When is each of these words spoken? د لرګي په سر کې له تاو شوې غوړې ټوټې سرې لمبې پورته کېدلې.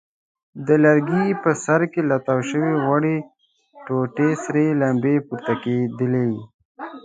د 0.67 0.69
لرګي 0.85 1.27
په 1.43 1.51
سر 1.63 1.81
کې 1.91 2.01
له 2.09 2.17
تاو 2.25 2.39
شوې 2.49 2.71
غوړې 2.83 3.17
ټوټې 3.85 4.29
سرې 4.43 4.67
لمبې 4.81 5.15
پورته 5.27 5.53
کېدلې. 5.63 6.29